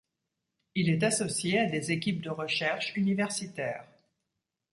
[0.73, 3.85] Il est associé à des équipes de recherche universitaires.